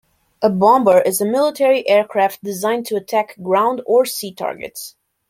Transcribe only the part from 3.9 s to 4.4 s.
sea